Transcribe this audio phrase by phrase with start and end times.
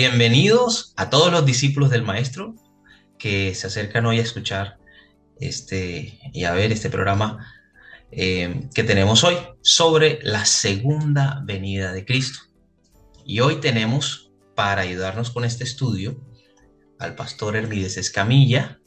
[0.00, 2.54] bienvenidos a todos los discípulos del Maestro
[3.18, 4.78] que se acercan hoy a escuchar
[5.38, 7.46] este y a ver este programa
[8.10, 12.38] eh, que tenemos hoy sobre la segunda venida de Cristo.
[13.26, 16.18] Y hoy tenemos para ayudarnos con este estudio
[16.98, 18.80] al pastor Hermides Escamilla,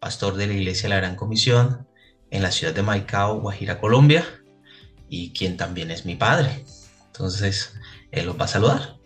[0.00, 1.86] pastor de la Iglesia de la Gran Comisión
[2.32, 4.26] en la ciudad de Maicao, Guajira, Colombia,
[5.08, 6.64] y quien también es mi padre.
[7.06, 7.74] Entonces,
[8.10, 8.98] él los va a saludar.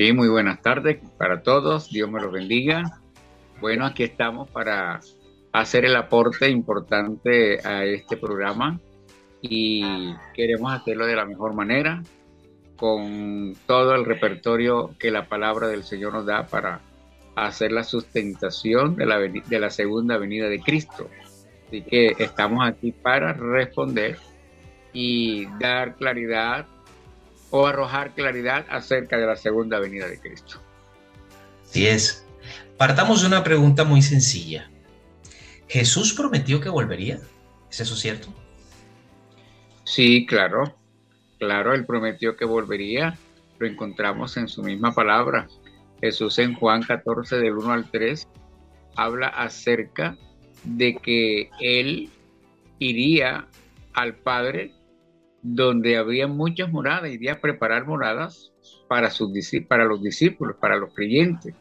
[0.00, 1.90] Sí, muy buenas tardes para todos.
[1.90, 3.02] Dios me los bendiga.
[3.60, 4.98] Bueno, aquí estamos para
[5.52, 8.80] hacer el aporte importante a este programa
[9.42, 12.02] y queremos hacerlo de la mejor manera,
[12.76, 16.80] con todo el repertorio que la palabra del Señor nos da para
[17.36, 21.10] hacer la sustentación de la, de la segunda venida de Cristo.
[21.66, 24.16] Así que estamos aquí para responder
[24.94, 26.66] y dar claridad
[27.50, 30.60] o arrojar claridad acerca de la segunda venida de Cristo.
[31.64, 32.26] Así es.
[32.76, 34.70] Partamos de una pregunta muy sencilla.
[35.68, 37.20] ¿Jesús prometió que volvería?
[37.70, 38.34] ¿Es eso cierto?
[39.84, 40.76] Sí, claro.
[41.38, 43.16] Claro, él prometió que volvería.
[43.58, 45.48] Lo encontramos en su misma palabra.
[46.00, 48.26] Jesús en Juan 14 del 1 al 3
[48.96, 50.16] habla acerca
[50.64, 52.10] de que él
[52.78, 53.46] iría
[53.92, 54.74] al Padre
[55.42, 58.52] donde había muchas moradas, iría a preparar moradas
[58.88, 59.30] para, sus,
[59.68, 61.54] para los discípulos, para los creyentes,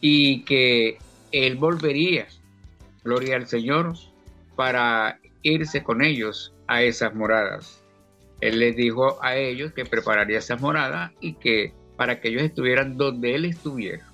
[0.00, 0.98] y que
[1.32, 2.26] Él volvería,
[3.04, 3.94] gloria al Señor,
[4.56, 7.82] para irse con ellos a esas moradas.
[8.40, 12.96] Él les dijo a ellos que prepararía esas moradas y que para que ellos estuvieran
[12.96, 14.06] donde Él estuviera,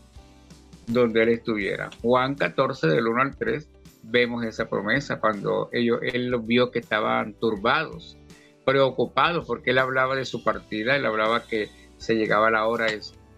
[0.89, 1.91] donde Él estuviera.
[2.03, 3.69] Juan 14 del 1 al 3
[4.03, 8.17] vemos esa promesa cuando ellos, Él los vio que estaban turbados
[8.67, 12.87] preocupado porque él hablaba de su partida, él hablaba que se llegaba la hora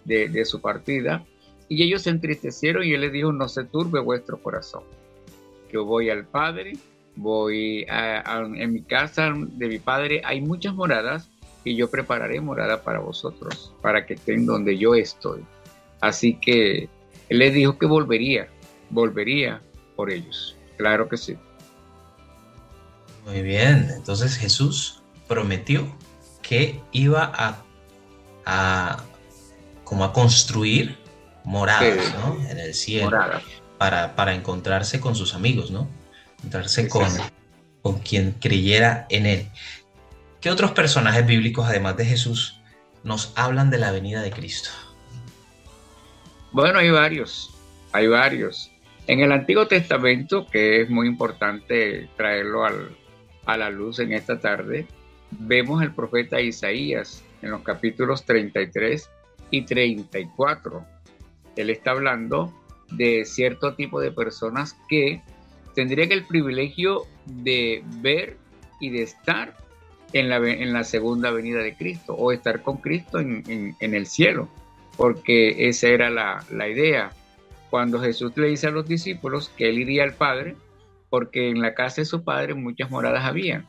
[0.06, 1.25] de, su partida,
[1.69, 4.84] y ellos se entristecieron y él les dijo, no se turbe vuestro corazón.
[5.71, 6.78] Yo voy al Padre,
[7.15, 11.28] voy en mi casa de mi Padre, hay muchas moradas
[11.62, 15.44] y yo prepararé morada para vosotros, para que estén donde yo estoy.
[16.00, 16.88] Así que
[17.28, 18.49] él les dijo que volvería,
[18.88, 19.61] volvería
[19.94, 20.56] por ellos.
[20.78, 21.37] Claro que sí.
[23.27, 24.98] Muy bien, entonces Jesús
[25.28, 25.94] prometió
[26.43, 27.31] que iba
[28.44, 29.05] a,
[29.84, 30.97] como a construir
[31.44, 32.15] moradas
[32.50, 33.11] en el cielo
[33.77, 35.88] para, para, encontrarse con sus amigos, ¿no?
[36.38, 37.09] Encontrarse con,
[37.83, 39.49] con quien creyera en él.
[40.41, 42.61] ¿Qué otros personajes bíblicos, además de Jesús,
[43.05, 44.71] nos hablan de la venida de Cristo?
[46.53, 47.55] Bueno, hay varios,
[47.93, 48.71] hay varios.
[49.06, 52.65] En el Antiguo Testamento, que es muy importante traerlo
[53.47, 54.87] a la luz en esta tarde,
[55.31, 59.09] vemos al profeta Isaías en los capítulos 33
[59.50, 60.84] y 34.
[61.56, 62.53] Él está hablando
[62.91, 65.21] de cierto tipo de personas que
[65.75, 68.37] tendrían el privilegio de ver
[68.81, 69.55] y de estar
[70.12, 74.49] en la, en la segunda venida de Cristo o estar con Cristo en, el cielo,
[74.97, 77.12] porque esa era la, la idea.
[77.71, 80.56] Cuando Jesús le dice a los discípulos que él iría al Padre,
[81.11, 83.69] porque en la casa de su Padre muchas moradas habían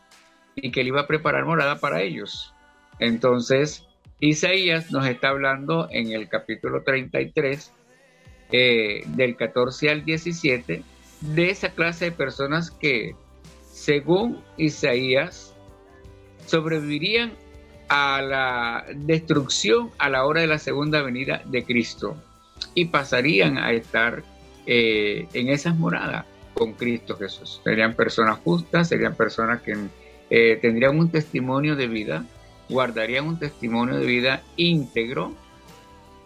[0.62, 2.54] y que él iba a preparar morada para ellos.
[3.00, 3.86] Entonces,
[4.20, 7.72] Isaías nos está hablando en el capítulo 33,
[8.52, 10.84] eh, del 14 al 17,
[11.22, 13.16] de esa clase de personas que,
[13.72, 15.56] según Isaías,
[16.46, 17.34] sobrevivirían
[17.88, 22.16] a la destrucción a la hora de la segunda venida de Cristo
[22.76, 24.24] y pasarían a estar
[24.66, 27.62] eh, en esas moradas con Cristo Jesús.
[27.64, 29.76] Serían personas justas, serían personas que
[30.30, 32.26] eh, tendrían un testimonio de vida,
[32.70, 35.34] guardarían un testimonio de vida íntegro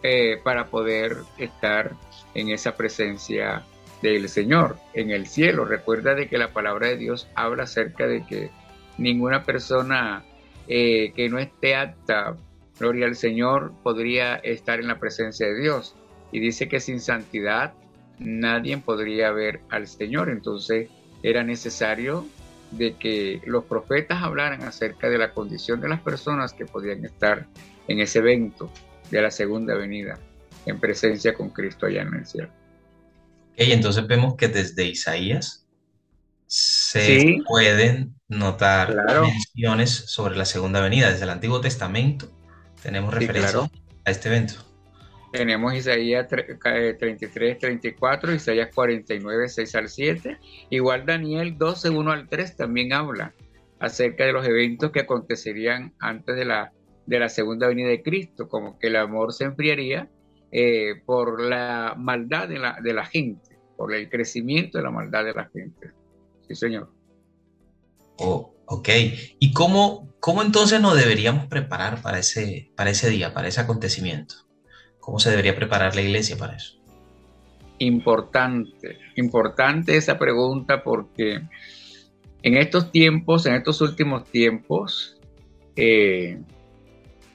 [0.02, 1.92] eh, para poder estar
[2.34, 3.64] en esa presencia
[4.02, 5.64] del Señor en el cielo.
[5.64, 8.50] Recuerda de que la palabra de Dios habla acerca de que
[8.98, 10.24] ninguna persona
[10.68, 12.36] eh, que no esté apta,
[12.78, 15.94] gloria al Señor, podría estar en la presencia de Dios.
[16.32, 17.72] Y dice que sin santidad
[18.18, 20.28] nadie podría ver al Señor.
[20.28, 20.88] Entonces
[21.22, 22.26] era necesario
[22.70, 27.46] de que los profetas hablaran acerca de la condición de las personas que podían estar
[27.88, 28.70] en ese evento
[29.10, 30.18] de la segunda venida
[30.66, 32.48] en presencia con Cristo allá en el cielo.
[33.56, 35.66] Y entonces vemos que desde Isaías
[36.46, 41.10] se pueden notar menciones sobre la segunda venida.
[41.10, 42.32] Desde el Antiguo Testamento
[42.82, 43.70] tenemos referencia
[44.04, 44.54] a este evento.
[45.34, 50.38] Tenemos Isaías 33, 34, eh, Isaías 49, 6 al 7.
[50.70, 53.34] Igual Daniel 12, 1 al 3 también habla
[53.80, 56.72] acerca de los eventos que acontecerían antes de la
[57.06, 60.08] de la segunda venida de Cristo, como que el amor se enfriaría
[60.52, 65.24] eh, por la maldad de la, de la gente, por el crecimiento de la maldad
[65.24, 65.90] de la gente.
[66.46, 66.92] Sí, señor.
[68.18, 68.88] Oh, ok.
[69.40, 74.36] ¿Y cómo, cómo entonces nos deberíamos preparar para ese, para ese día, para ese acontecimiento?
[75.04, 76.78] ¿Cómo se debería preparar la iglesia para eso?
[77.78, 81.42] Importante, importante esa pregunta porque
[82.42, 85.20] en estos tiempos, en estos últimos tiempos,
[85.76, 86.38] eh,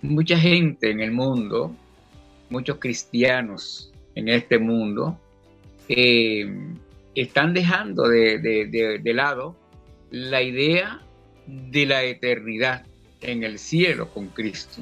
[0.01, 1.75] mucha gente en el mundo,
[2.49, 5.19] muchos cristianos en este mundo,
[5.89, 6.51] eh,
[7.13, 9.55] están dejando de, lado
[10.09, 11.01] la idea
[11.45, 12.87] de la eternidad
[13.21, 14.81] en el cielo con Cristo.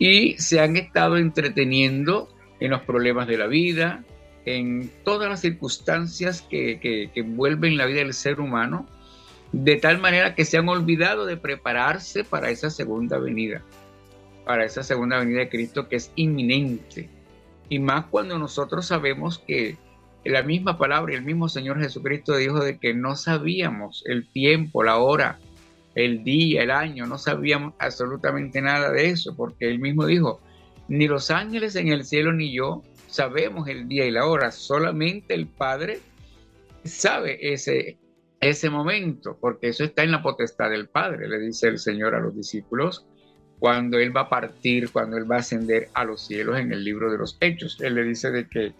[0.00, 4.02] Y se han estado entreteniendo en los problemas de la vida,
[4.44, 8.88] en todas las circunstancias que, que, envuelven la vida del ser humano,
[9.52, 13.62] de tal manera que se han olvidado de prepararse para esa segunda venida
[14.50, 17.08] para esa segunda venida de Cristo que es inminente.
[17.68, 19.76] Y más cuando nosotros sabemos que
[20.24, 24.82] la misma palabra y el mismo Señor Jesucristo dijo de que no sabíamos el tiempo,
[24.82, 25.38] la hora,
[26.04, 30.40] el día, el año, no sabíamos absolutamente nada de eso, porque él mismo dijo,
[30.88, 35.34] ni los ángeles en el cielo ni yo sabemos el día y la hora, solamente
[35.34, 36.00] el Padre
[36.84, 37.98] sabe ese,
[38.40, 42.20] ese momento, porque eso está en la potestad del Padre, le dice el Señor a
[42.20, 43.06] los discípulos
[43.60, 46.82] cuando Él va a partir, cuando Él va a ascender a los cielos en el
[46.82, 47.78] libro de los Hechos.
[47.80, 48.72] Él le dice de que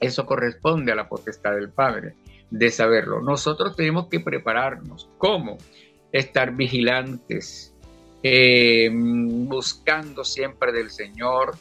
[0.00, 2.14] eso corresponde a la potestad del Padre,
[2.50, 3.20] de saberlo.
[3.20, 5.08] Nosotros tenemos que prepararnos.
[5.18, 5.58] ¿Cómo?
[6.12, 7.74] Estar vigilantes,
[8.22, 11.56] eh, buscando siempre del Señor,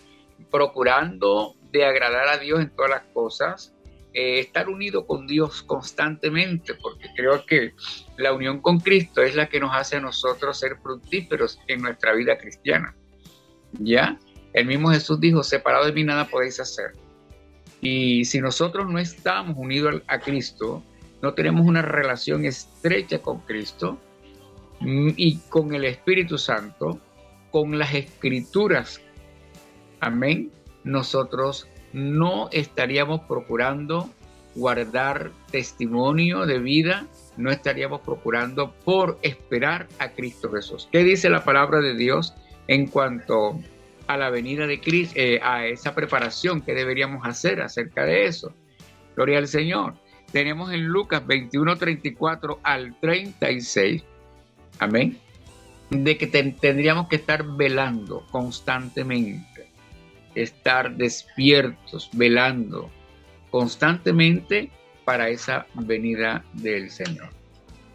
[0.51, 3.73] procurando de agradar a Dios en todas las cosas,
[4.13, 7.73] eh, estar unido con Dios constantemente, porque creo que
[8.17, 12.13] la unión con Cristo es la que nos hace a nosotros ser fructíferos en nuestra
[12.13, 12.95] vida cristiana.
[13.73, 14.17] ¿Ya?
[14.53, 16.93] El mismo Jesús dijo, separado de mí nada podéis hacer.
[17.81, 20.83] Y si nosotros no estamos unidos a Cristo,
[21.21, 23.99] no tenemos una relación estrecha con Cristo
[24.81, 26.99] y con el Espíritu Santo,
[27.51, 29.01] con las escrituras,
[29.99, 30.51] amén,
[30.83, 34.09] nosotros no estaríamos procurando
[34.55, 40.87] guardar testimonio de vida, no estaríamos procurando por esperar a Cristo Jesús.
[40.91, 42.33] ¿Qué dice la palabra de Dios
[42.67, 43.59] en cuanto
[44.07, 48.53] a la venida de Cristo, eh, a esa preparación que deberíamos hacer acerca de eso?
[49.15, 49.93] Gloria al Señor.
[50.31, 54.03] Tenemos en Lucas 21, 34 al 36,
[54.79, 55.17] amén,
[55.89, 59.59] de que tendríamos que estar velando constantemente
[60.35, 62.89] estar despiertos, velando
[63.49, 64.71] constantemente
[65.05, 67.29] para esa venida del Señor.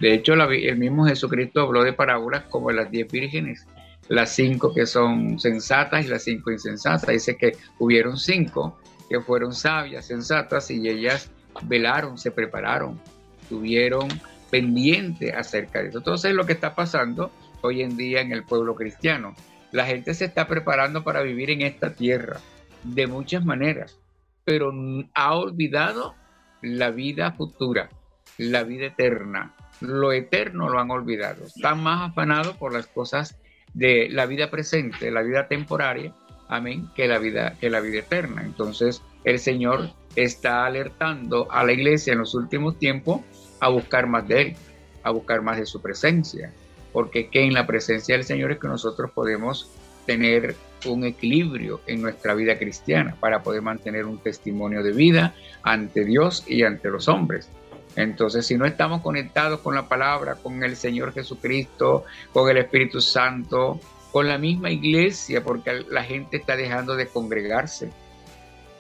[0.01, 3.67] De hecho, el mismo Jesucristo habló de parábolas como las diez vírgenes,
[4.09, 7.09] las cinco que son sensatas y las cinco insensatas.
[7.09, 8.79] Dice que hubieron cinco
[9.09, 11.31] que fueron sabias, sensatas y ellas
[11.63, 13.01] velaron, se prepararon,
[13.49, 14.09] tuvieron
[14.55, 15.99] pendiente acerca de eso.
[15.99, 19.35] Entonces, lo que está pasando hoy en día en el pueblo cristiano
[19.73, 22.39] la gente se está preparando para vivir en esta tierra
[22.85, 23.99] de muchas maneras,
[24.45, 24.73] pero
[25.13, 26.15] ha olvidado
[26.63, 27.91] la vida futura,
[28.39, 29.57] la vida eterna.
[29.81, 31.47] Lo eterno lo han olvidado.
[31.47, 33.37] Están más afanados por las cosas
[33.73, 36.15] de la vida presente, la vida temporaria,
[36.47, 38.45] amén, que la vida, que la vida eterna.
[38.45, 43.23] Entonces, el Señor está alertando a la iglesia en los últimos tiempos
[43.65, 44.57] a buscar más de Él,
[45.03, 46.53] a buscar más de su presencia,
[46.93, 49.71] porque que en la presencia del Señor es que nosotros podemos
[50.07, 50.55] tener
[50.85, 56.45] un equilibrio en nuestra vida cristiana para poder mantener un testimonio de vida ante Dios
[56.47, 57.49] y ante los hombres.
[57.97, 63.01] Entonces, si no estamos conectados con la palabra, con el Señor Jesucristo, con el Espíritu
[63.01, 63.81] Santo,
[64.13, 67.91] con la misma iglesia, porque la gente está dejando de congregarse.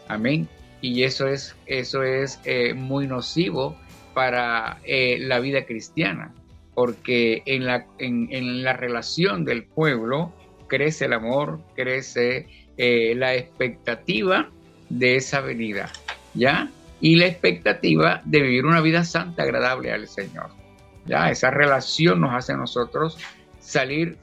[0.09, 0.47] Amén.
[0.83, 3.79] Y eso es, eso es eh, muy nocivo
[4.14, 6.33] para eh, la vida cristiana
[6.75, 10.33] porque en la, en, la relación del pueblo
[10.66, 14.50] crece el amor, crece eh, la expectativa
[14.88, 15.90] de esa venida,
[16.35, 16.71] ¿ya?
[17.00, 20.49] Y la expectativa de vivir una vida santa, agradable al Señor,
[21.06, 21.30] ¿ya?
[21.30, 23.18] Esa relación nos hace a nosotros
[23.61, 24.18] salir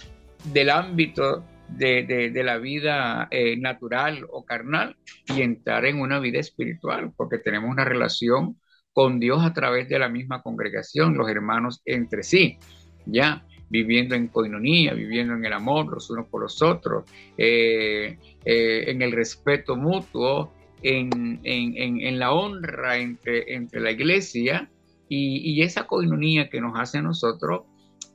[0.46, 7.14] del ámbito de, la vida eh, natural o carnal y entrar en una vida espiritual,
[7.16, 8.58] porque tenemos una relación
[8.94, 12.58] con Dios a través de la misma congregación, los hermanos entre sí,
[13.06, 17.06] ya viviendo en coinonía, viviendo en el amor los unos por los otros,
[17.38, 24.70] eh, eh, en el respeto mutuo, en, la honra entre, la iglesia
[25.08, 27.64] y, esa coinonía que nos hace a nosotros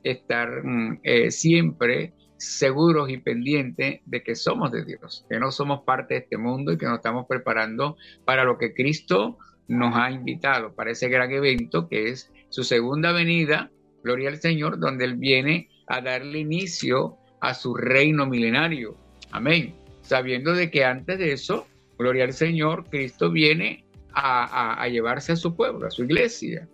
[0.03, 5.81] estar mm, eh, siempre seguros y pendientes de que somos de Dios, que no somos
[5.85, 10.11] parte de este mundo y que nos estamos preparando para lo que Cristo nos ha
[10.11, 13.69] invitado, para ese gran evento que es su segunda venida,
[14.03, 18.97] gloria al Señor, donde Él viene a darle inicio a su reino milenario.
[19.31, 19.75] Amén.
[20.01, 25.55] Sabiendo de que antes de eso, gloria al Señor, Cristo viene a, llevarse a su
[25.55, 26.67] pueblo, a su iglesia.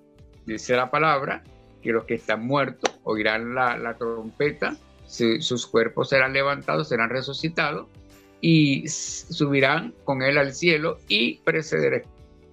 [0.46, 1.44] Dice la palabra
[1.82, 7.88] que los que están muertos oirán la, trompeta, sus cuerpos serán levantados, serán resucitados
[8.40, 11.40] y subirán con él al cielo y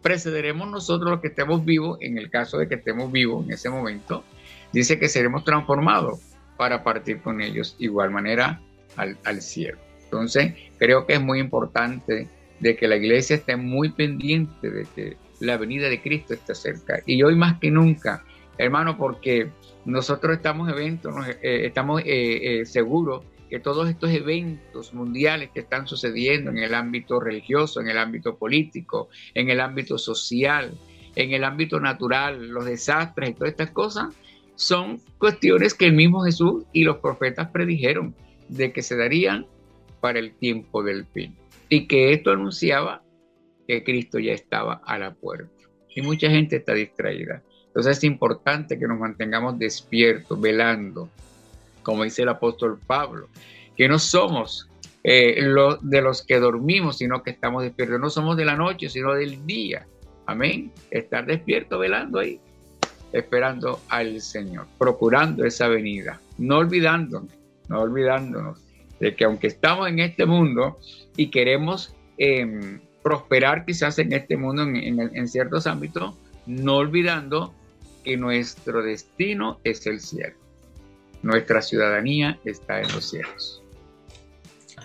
[0.02, 3.70] precederemos nosotros los que estemos vivos, en el caso de que estemos vivos en ese
[3.70, 4.24] momento,
[4.72, 6.20] dice que seremos transformados
[6.56, 8.60] para partir con ellos igual manera
[8.96, 9.78] al, al cielo.
[10.04, 12.28] Entonces, creo que es muy importante
[12.58, 17.00] de que la iglesia esté muy pendiente de que la venida de Cristo está cerca.
[17.06, 18.24] Y hoy más que nunca,
[18.58, 19.50] hermano, porque
[19.84, 25.88] nosotros estamos eventos, eh, estamos eh, eh, seguros que todos estos eventos mundiales que están
[25.88, 30.72] sucediendo en el ámbito religioso, en el ámbito político, en el ámbito social,
[31.16, 34.14] en el ámbito natural, los desastres y todas estas cosas,
[34.54, 38.14] son cuestiones que el mismo Jesús y los profetas predijeron
[38.48, 39.46] de que se darían
[40.00, 41.34] para el tiempo del fin.
[41.68, 43.02] Y que esto anunciaba
[43.66, 45.50] que Cristo ya estaba a la puerta.
[45.94, 47.42] Y mucha gente está distraída.
[47.66, 51.08] Entonces es importante que nos mantengamos despiertos, velando,
[51.82, 53.28] como dice el apóstol Pablo,
[53.76, 54.68] que no somos
[55.02, 55.42] eh,
[55.82, 58.00] de los que dormimos, sino que estamos despiertos.
[58.00, 59.86] No somos de la noche, sino del día.
[60.26, 60.72] Amén.
[60.90, 62.40] Estar despierto, velando ahí
[63.12, 67.32] esperando al Señor, procurando esa venida, no olvidándonos,
[67.68, 68.60] no olvidándonos
[68.98, 70.78] de que aunque estamos en este mundo
[71.16, 76.14] y queremos em, prosperar quizás en este mundo en, ciertos ámbitos,
[76.46, 77.54] no olvidando
[78.04, 80.34] que nuestro destino es el cielo.
[81.22, 83.62] Nuestra ciudadanía está en los cielos.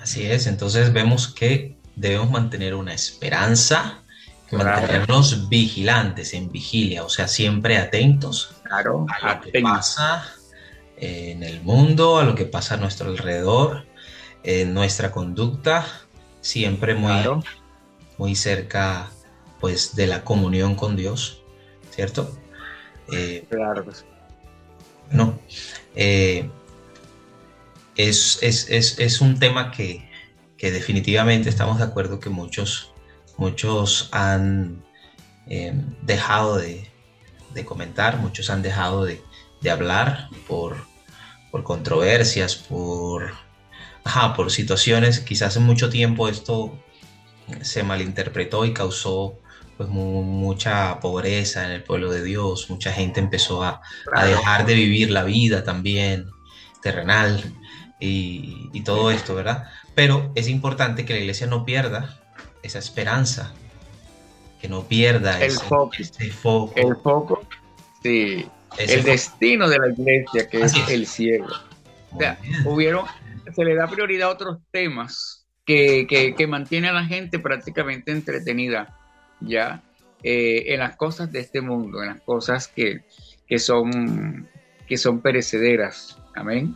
[0.02, 4.04] Así es, entonces vemos que debemos mantener una esperanza,
[4.52, 9.06] mantenernos vigilantes, en vigilia, o sea, siempre atentos a lo
[9.42, 10.26] que pasa
[10.98, 13.86] en el mundo, a lo que pasa a nuestro alrededor,
[14.44, 15.86] en nuestra conducta,
[16.42, 17.24] siempre muy,
[18.18, 19.10] muy cerca
[19.60, 21.42] pues de la comunión con Dios,
[21.90, 22.38] ¿cierto?
[23.12, 23.86] Eh, claro.
[25.12, 25.40] No.
[25.96, 26.50] Eh,
[27.96, 30.10] es, es, un tema que,
[30.58, 32.92] que definitivamente estamos de acuerdo que muchos
[33.38, 34.82] Muchos han
[35.48, 36.90] eh, dejado de,
[37.66, 39.22] comentar, muchos han dejado de,
[39.70, 40.78] hablar por,
[41.64, 43.34] controversias, por,
[44.36, 45.20] por situaciones.
[45.20, 46.80] Quizás en mucho tiempo esto
[47.62, 49.38] se malinterpretó y causó
[49.78, 53.82] pues mucha pobreza en el pueblo de Dios, mucha gente empezó a,
[54.24, 56.28] dejar de vivir la vida también
[56.82, 57.44] terrenal
[58.00, 59.70] y, y, todo esto, ¿verdad?
[59.96, 62.20] Pero es importante que la iglesia no pierda
[62.62, 63.54] esa esperanza,
[64.60, 65.92] que no pierda el foco,
[66.32, 66.74] foco.
[66.76, 67.48] El foco,
[68.02, 68.48] sí.
[68.78, 71.54] el destino de la iglesia, que es, el cielo.
[72.12, 73.06] O sea, hubieron,
[73.56, 78.98] se le da prioridad a otros temas que, que, mantiene a la gente prácticamente entretenida,
[79.46, 79.82] ¿ya?
[80.24, 83.02] Eh, en las cosas de este mundo, en las cosas que,
[83.48, 84.48] que, son,
[84.88, 86.18] que son perecederas.
[86.34, 86.76] Amén.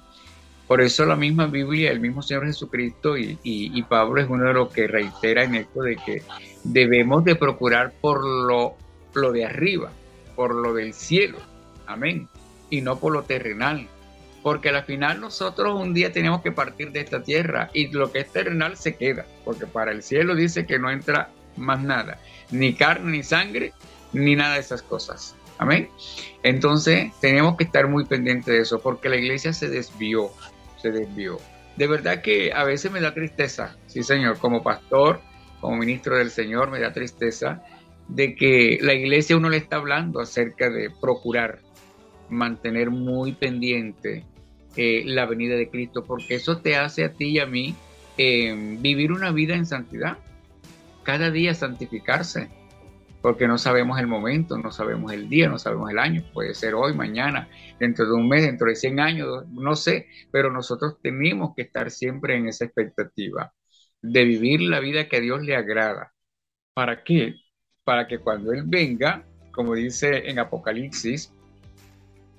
[0.69, 4.71] Por eso la misma Biblia, el mismo Señor Jesucristo y, Pablo es uno de los
[4.71, 6.21] que reitera en esto de que
[6.63, 8.75] debemos de procurar por lo,
[9.15, 9.91] lo de arriba,
[10.35, 11.39] por lo del cielo,
[11.87, 12.27] amén,
[12.69, 13.87] y no por lo terrenal,
[14.43, 18.19] porque al final nosotros un día tenemos que partir de esta tierra y lo que
[18.19, 22.19] es terrenal se queda, porque para el cielo dice que no entra más nada,
[22.51, 23.73] ni carne, ni sangre,
[24.13, 25.35] ni nada de esas cosas.
[25.57, 25.89] Amén.
[26.43, 30.31] Entonces tenemos que estar muy pendientes de eso, porque la iglesia se desvió
[30.81, 31.37] se desvió.
[31.75, 35.21] De verdad que a veces me da tristeza, sí señor, como pastor,
[35.61, 37.63] como ministro del Señor, me da tristeza
[38.07, 41.59] de que la iglesia uno le está hablando acerca de procurar
[42.29, 44.23] mantener muy pendiente
[44.75, 47.75] eh, la venida de Cristo, porque eso te hace a ti y a mí
[48.17, 50.17] eh, vivir una vida en santidad,
[51.09, 52.51] cada día santificarse,
[53.23, 56.75] porque no sabemos el momento, no sabemos el día, no sabemos el año, puede ser
[56.75, 57.49] hoy, mañana,
[57.79, 61.89] dentro de un mes, dentro de 100 años, no sé, pero nosotros tenemos que estar
[61.89, 63.51] siempre en esa expectativa
[64.03, 66.13] de vivir la vida que a Dios le agrada.
[66.75, 67.33] ¿Para qué?
[67.83, 71.33] Para que cuando Él venga, como dice en Apocalipsis,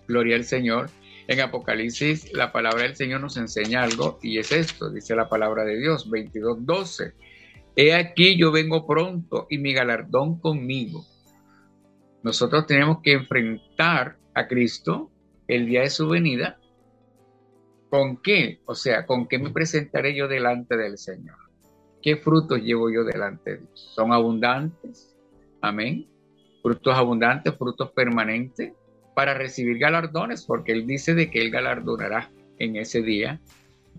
[0.07, 0.91] gloria al Señor,
[1.27, 5.65] en Apocalipsis la palabra del Señor nos enseña algo y es esto, dice la palabra
[5.65, 7.30] de Dios, 22, 12
[7.77, 11.05] He aquí yo vengo pronto y mi galardón conmigo.
[12.23, 15.11] Nosotros tenemos que enfrentar a Cristo
[15.49, 16.61] el día de su venida
[17.91, 18.61] ¿Con qué?
[18.67, 21.37] O sea, ¿con qué me presentaré yo delante del Señor?
[22.01, 23.93] ¿Qué frutos llevo yo delante de Dios?
[23.95, 25.17] ¿Son abundantes?
[25.61, 26.07] Amén.
[26.63, 28.73] Frutos abundantes, frutos permanentes
[29.17, 33.41] para recibir galardones, porque Él dice de que Él galardonará en ese día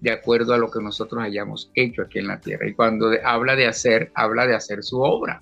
[0.02, 2.68] de acuerdo a lo que nosotros hayamos hecho aquí en la tierra.
[2.68, 5.40] Y cuando habla de hacer, habla de hacer su obra.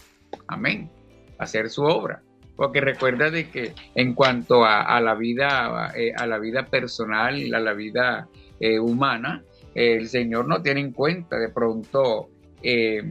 [0.48, 0.92] Amén.
[1.38, 2.22] Hacer su obra.
[2.58, 7.60] Porque recuerda de que en cuanto a, la vida, eh, a la vida personal, a
[7.60, 8.28] la vida
[8.60, 12.30] eh, humana, el Señor no tiene en cuenta de pronto,
[12.62, 13.02] eh,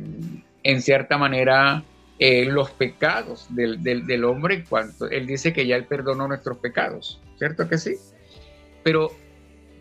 [0.62, 1.82] en cierta manera,
[2.20, 7.22] los pecados del, del, hombre en cuanto Él dice que ya Él perdonó nuestros pecados,
[7.38, 7.94] ¿cierto que sí?
[8.82, 9.12] Pero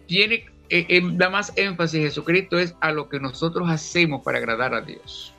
[0.05, 4.73] tiene eh, eh, da más énfasis Jesucristo es a lo que nosotros hacemos para agradar
[4.73, 5.33] a Dios.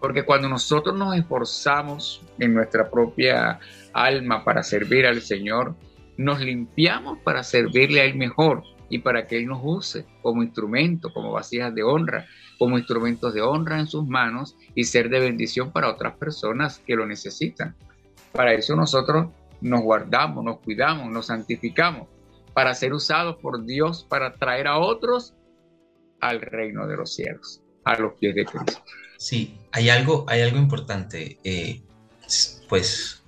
[0.00, 3.58] Porque cuando nosotros nos esforzamos en nuestra propia
[3.92, 5.74] alma para servir al Señor,
[6.16, 11.12] nos limpiamos para servirle a Él mejor y para que Él nos use como instrumento,
[11.12, 12.26] como vasijas de honra,
[12.58, 16.94] como instrumentos de honra en sus manos y ser de bendición para otras personas que
[16.94, 17.74] lo necesitan.
[18.32, 19.28] Para eso nosotros
[19.60, 22.06] nos guardamos, nos cuidamos, nos santificamos
[22.58, 25.32] para ser usados por Dios para traer a otros
[26.20, 28.82] al reino de los cielos, a los pies de Cristo.
[29.16, 31.38] Sí, hay algo, hay algo importante.
[31.44, 31.80] Eh,
[32.68, 33.22] pues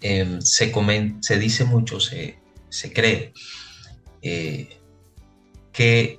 [0.00, 0.72] em, se,
[1.20, 2.36] se dice mucho, se,
[2.92, 3.32] cree
[4.22, 4.76] eh,
[5.72, 6.18] que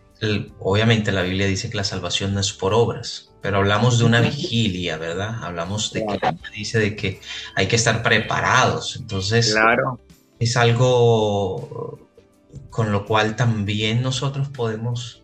[0.60, 4.22] obviamente la Biblia dice que la salvación no es por obras, pero hablamos de una
[4.22, 5.44] vigilia, ¿verdad?
[5.44, 7.20] Hablamos de que dice de que
[7.58, 8.96] hay que estar preparados.
[8.96, 10.00] Entonces, claro
[10.42, 12.00] es algo
[12.72, 15.24] con lo cual también nosotros podemos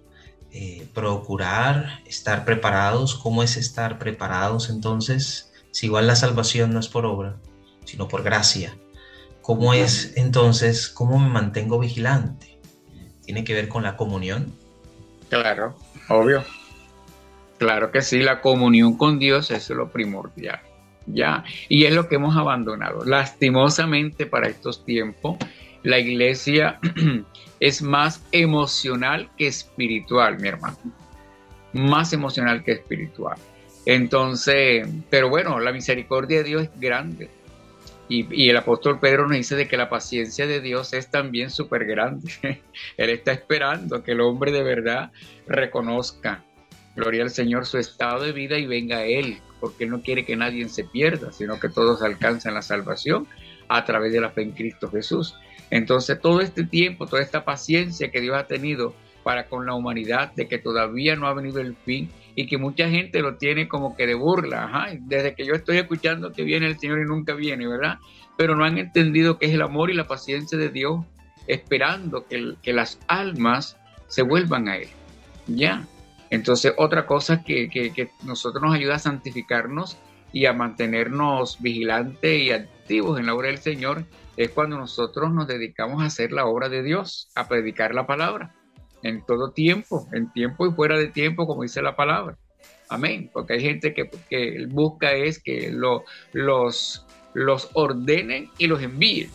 [0.52, 3.16] eh, procurar estar preparados.
[3.16, 5.52] ¿Cómo es estar preparados entonces?
[5.72, 7.38] Si igual la salvación no es por obra,
[7.84, 8.78] sino por gracia.
[9.42, 12.60] ¿Cómo es entonces, cómo me mantengo vigilante?
[13.24, 14.53] ¿Tiene que ver con la comunión?
[15.30, 15.75] Claro,
[16.10, 16.44] obvio.
[17.58, 20.60] Claro que sí, la comunión con Dios es lo primordial.
[21.07, 21.43] ¿Ya?
[21.70, 23.03] Y es lo que hemos abandonado.
[23.05, 25.37] Lastimosamente para estos tiempos,
[25.83, 26.79] la iglesia
[27.59, 30.77] es más emocional que espiritual, mi hermano.
[31.74, 33.37] Más emocional que espiritual.
[33.85, 37.29] Entonces, pero bueno, la misericordia de Dios es grande.
[38.09, 41.85] Y, el apóstol Pedro nos dice de que la paciencia de Dios es también súper
[41.85, 42.31] grande.
[42.98, 45.11] Él está esperando que el hombre de verdad
[45.46, 46.43] reconozca,
[46.96, 50.35] gloria al Señor, su estado de vida y venga a Él porque no quiere que
[50.35, 53.27] nadie se pierda, sino que todos alcancen la salvación
[53.67, 55.35] a través de la fe en Cristo Jesús.
[55.70, 58.93] Entonces, todo este tiempo, toda esta paciencia que Dios ha tenido
[59.24, 62.87] para con la humanidad, de que todavía no ha venido el fin y que mucha
[62.87, 64.89] gente lo tiene como que de burla.
[65.01, 67.98] desde que yo estoy escuchando que viene el Señor y nunca viene, ¿verdad?
[68.37, 71.03] Pero no han entendido que es el amor y la paciencia de Dios
[71.48, 74.87] esperando que, que las almas se vuelvan a Él.
[75.48, 75.85] Ya.
[76.29, 79.98] Entonces, otra cosa que, que, nosotros nos ayuda a santificarnos
[80.33, 85.48] y a mantenernos vigilantes y activos en la obra del Señor es cuando nosotros nos
[85.48, 88.53] dedicamos a hacer la obra de Dios, a predicar la palabra,
[89.03, 92.37] en todo tiempo, en tiempo y fuera de tiempo, como dice la palabra.
[92.90, 93.29] Amén.
[93.33, 99.29] Porque hay gente que, que busca es que lo, los, los ordenen y los envíen.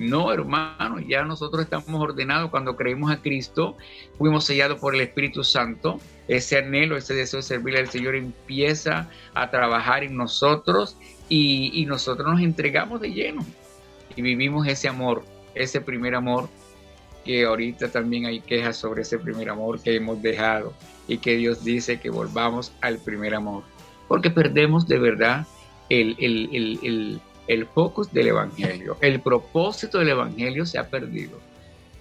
[0.00, 3.76] No, hermano, ya nosotros estamos ordenados cuando creímos a Cristo,
[4.16, 6.00] fuimos sellados por el Espíritu Santo.
[6.26, 10.96] Ese anhelo, ese deseo de servirle al Señor empieza a trabajar en nosotros
[11.28, 13.44] y, nosotros nos entregamos de lleno
[14.16, 15.22] y vivimos ese amor,
[15.54, 16.48] ese primer amor
[17.22, 20.72] que ahorita también hay quejas sobre ese primer amor que hemos dejado
[21.08, 23.64] y que Dios dice que volvamos al primer amor,
[24.08, 25.46] porque perdemos de verdad
[25.90, 27.20] el, el, el
[27.66, 28.96] focus del Evangelio.
[29.00, 31.40] El propósito del Evangelio se ha perdido.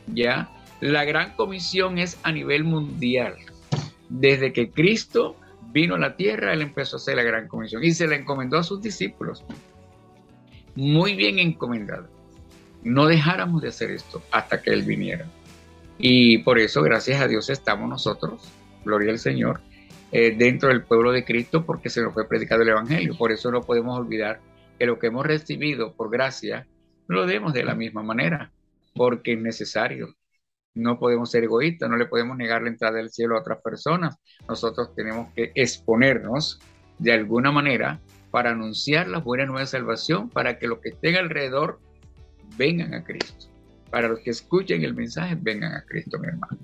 [0.08, 0.50] ¿Ya?
[0.82, 3.36] La gran comisión es a nivel mundial.
[4.10, 5.36] Desde que Cristo
[5.72, 8.58] vino a la tierra, Él empezó a hacer la gran comisión y se la encomendó
[8.58, 9.44] a sus discípulos.
[10.76, 12.08] Muy bien encomendado.
[12.84, 15.26] No dejáramos de hacer esto hasta que Él viniera.
[15.98, 18.50] Y por eso, gracias a Dios, estamos nosotros,
[18.86, 19.60] gloria al Señor,
[20.12, 23.18] eh, dentro del pueblo de Cristo porque se nos fue predicado el Evangelio.
[23.18, 24.40] Por eso no podemos olvidar
[24.80, 26.66] que lo que hemos recibido por gracia
[27.08, 28.52] lo demos de la misma manera,
[28.96, 30.16] porque es necesario.
[30.74, 34.16] No podemos ser egoístas, no le podemos negar la entrada del cielo a otras personas.
[34.48, 36.60] Nosotros tenemos que exponernos
[36.98, 38.00] de alguna manera
[38.32, 41.80] para anunciar la buena nueva salvación, para que los que estén alrededor
[42.58, 43.48] vengan a Cristo.
[43.90, 46.60] Para los que escuchen el mensaje, vengan a Cristo, mi hermano.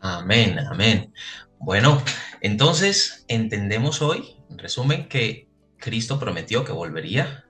[0.00, 1.12] Amén, amén.
[1.58, 2.02] Bueno,
[2.40, 5.49] entonces entendemos hoy, en resumen, que
[5.80, 7.44] Cristo prometió que volvería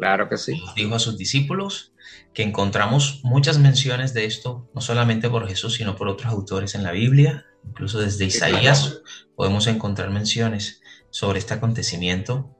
[0.00, 0.58] Claro que sí.
[0.74, 1.92] Dijo a sus discípulos
[2.32, 6.84] que encontramos muchas menciones de esto, no solamente por Jesús, sino por otros autores en
[6.84, 9.02] la Biblia, incluso desde Isaías
[9.36, 10.80] podemos encontrar menciones
[11.10, 12.56] sobre este acontecimiento.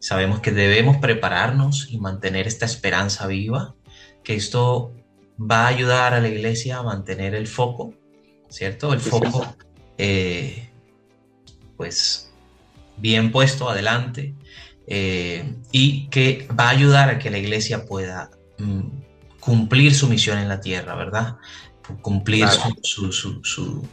[0.00, 3.74] Sabemos que debemos prepararnos y mantener esta esperanza viva,
[4.22, 4.94] que esto
[5.40, 7.94] va a ayudar a la iglesia a mantener el foco,
[8.50, 8.92] ¿cierto?
[8.92, 9.56] El foco,
[9.96, 10.68] eh,
[11.78, 12.31] pues,
[13.02, 14.34] bien puesto adelante
[14.86, 18.80] eh, y que va a ayudar a que la iglesia pueda mm,
[19.40, 21.36] cumplir su misión en la tierra, ¿verdad?
[22.00, 23.88] Cumplir su,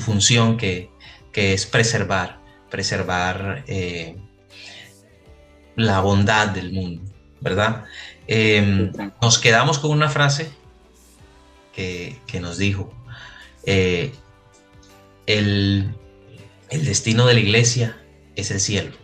[0.00, 0.90] función que,
[1.32, 4.16] es preservar, preservar eh,
[5.76, 7.02] la bondad del mundo,
[7.40, 7.84] ¿verdad?
[8.26, 8.90] Em,
[9.22, 10.50] nos quedamos con una frase
[11.72, 12.92] que, nos dijo,
[13.64, 14.12] eh,
[15.26, 15.94] el,
[16.70, 18.00] el destino de la iglesia
[18.36, 18.96] es el cielo,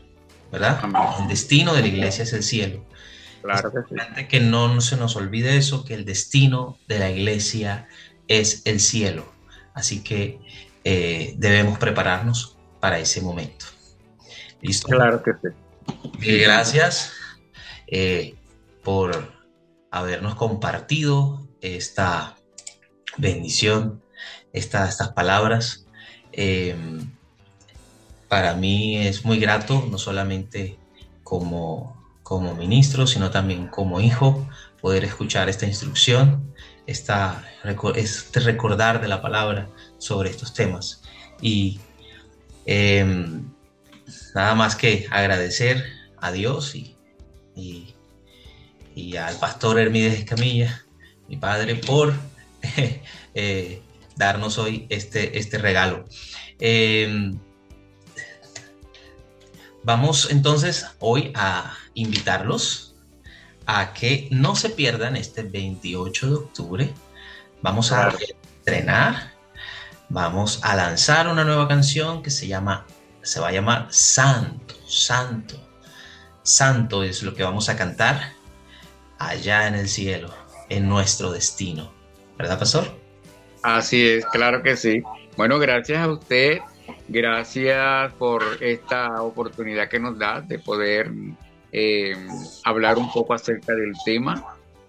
[0.52, 0.80] ¿verdad?
[1.20, 2.84] El destino de la iglesia es el cielo.
[3.42, 4.26] Claro que sí.
[4.26, 7.88] Que no se nos olvide eso, que el destino de la iglesia
[8.28, 9.32] es el cielo.
[9.74, 10.40] Así que
[10.84, 13.66] eh, debemos prepararnos para ese momento.
[14.60, 14.88] ¿Listo?
[14.88, 16.38] Claro que sí.
[16.38, 17.12] gracias
[17.86, 18.34] eh,
[18.82, 19.32] por
[19.90, 22.36] habernos compartido esta
[23.18, 24.02] bendición,
[24.52, 25.86] estas palabras.
[26.32, 26.76] Eh,
[28.28, 30.78] para mí es muy grato, no solamente
[31.22, 34.48] como como ministro, sino también como hijo,
[34.80, 36.52] poder escuchar esta instrucción,
[36.86, 37.44] esta,
[37.94, 41.02] este recordar de la palabra sobre estos temas.
[41.40, 41.78] Y
[42.66, 43.44] em,
[44.34, 45.84] nada más que agradecer
[46.16, 46.96] a Dios y,
[47.54, 50.82] y, al pastor Hermídez Escamilla,
[51.28, 52.14] mi padre, por
[53.34, 53.82] eh,
[54.16, 56.06] darnos hoy este, este regalo.
[56.58, 57.38] Em,
[59.84, 62.94] vamos entonces hoy a invitarlos
[63.66, 66.94] a que no se pierdan este 28 de octubre.
[67.62, 69.32] Vamos a estrenar,
[70.08, 72.86] vamos a lanzar una nueva canción que se llama,
[73.22, 75.56] se va a llamar Santo, Santo.
[76.42, 78.32] Santo es lo que vamos a cantar
[79.18, 80.28] allá en el cielo,
[80.68, 81.92] en nuestro destino.
[82.36, 82.98] ¿Verdad, pastor?
[83.62, 85.02] Así es, claro que sí.
[85.38, 86.58] Bueno, gracias a usted,
[87.08, 91.10] gracias por esta oportunidad que nos da de poder
[91.72, 92.16] eh,
[92.64, 94.44] hablar un poco acerca del tema,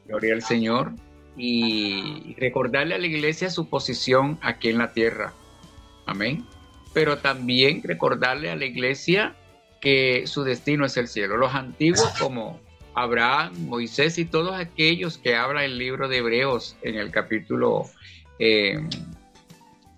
[0.06, 0.92] gloria al Señor,
[1.38, 5.34] y recordarle a la iglesia su posición aquí en la tierra.
[6.06, 6.46] Amén.
[6.94, 9.36] Pero también recordarle a la iglesia
[9.82, 11.38] que su destino es el cielo.
[11.38, 12.60] Los antiguos como
[12.94, 17.86] Abraham, Moisés y todos aquellos que habla el libro de Hebreos en el capítulo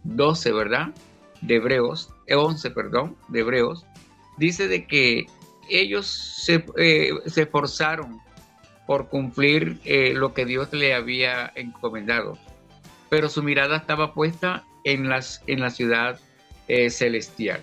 [0.04, 0.88] 12, eh, ¿verdad?
[1.42, 3.86] De Hebreos, 11, perdón, de Hebreos,
[4.38, 5.28] dice de que
[5.70, 8.22] ellos se, eh, se esforzaron
[8.86, 12.38] por cumplir eh, lo que Dios le había encomendado,
[13.10, 16.20] pero su mirada estaba puesta en, las, en la ciudad
[16.68, 17.62] eh, celestial.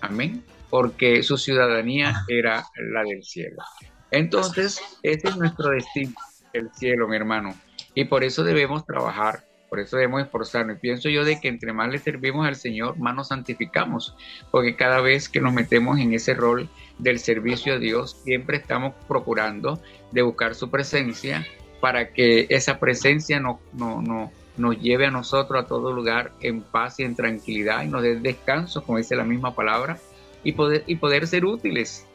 [0.00, 0.44] Amén.
[0.70, 3.62] Porque su ciudadanía era la del cielo.
[4.10, 6.14] Entonces, ese es nuestro destino,
[6.52, 7.54] el cielo, mi hermano.
[7.94, 10.76] Y por eso debemos trabajar por eso debemos esforzarnos.
[10.76, 14.14] Y pienso yo de que entre más le servimos al Señor, más nos santificamos.
[14.50, 18.92] Porque cada vez que nos metemos en ese rol del servicio a Dios, siempre estamos
[19.08, 19.80] procurando
[20.10, 21.46] de buscar su presencia
[21.80, 27.00] para que esa presencia no, no, nos lleve a nosotros a todo lugar en paz
[27.00, 29.96] y en tranquilidad y nos dé descanso, como dice la misma palabra,
[30.44, 32.06] y poder, y poder ser útiles.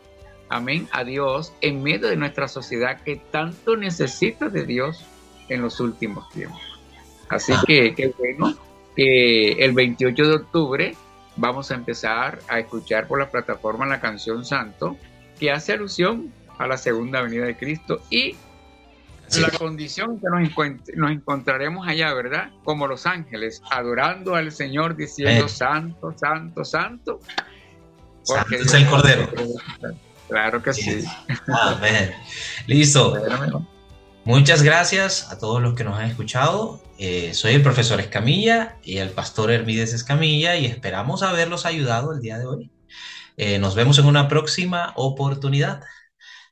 [0.49, 0.87] Amén.
[0.91, 5.03] A Dios en medio de nuestra sociedad que tanto necesita de Dios
[5.49, 6.76] en los últimos tiempos.
[7.29, 8.55] Así que qué bueno
[8.95, 10.95] que el 28 de octubre
[11.35, 14.97] vamos a empezar a escuchar por la plataforma la canción Santo,
[15.39, 18.35] que hace alusión a la segunda venida de Cristo y
[19.35, 20.27] la condición que
[20.95, 22.49] nos, encontraremos allá, ¿verdad?
[22.63, 27.19] Como los ángeles, adorando al Señor, diciendo Santo, Santo, Santo.
[28.25, 29.29] Porque es el Cordero.
[30.29, 31.03] Claro que sí.
[31.47, 32.11] Amén.
[32.67, 33.15] Listo.
[34.27, 36.81] Muchas gracias a todos los que nos han escuchado.
[36.99, 42.19] Eh, soy el profesor Escamilla y el pastor Hermídez Escamilla y esperamos haberlos ayudado el
[42.19, 42.69] día de hoy.
[43.37, 45.81] Eh, nos vemos en una próxima oportunidad.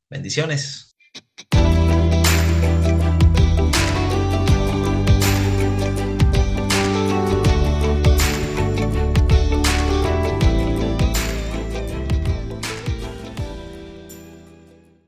[0.10, 0.85] Bendiciones.